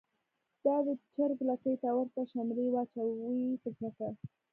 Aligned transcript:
دا 0.63 0.75
د 0.85 0.87
چر 1.13 1.31
ګ 1.37 1.39
لکۍ 1.49 1.75
ته 1.81 1.89
ورته 1.95 2.21
شملی 2.31 2.65
واچوی 2.73 3.59
په 3.61 3.69
ځمکه 3.75 4.07